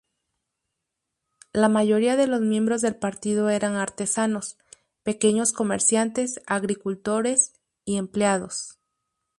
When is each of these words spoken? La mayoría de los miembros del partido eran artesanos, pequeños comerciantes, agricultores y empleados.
La 1.53 1.69
mayoría 1.69 2.15
de 2.15 2.25
los 2.25 2.41
miembros 2.41 2.81
del 2.81 2.95
partido 2.95 3.51
eran 3.51 3.75
artesanos, 3.75 4.57
pequeños 5.03 5.53
comerciantes, 5.53 6.41
agricultores 6.47 7.53
y 7.85 7.97
empleados. 7.97 8.79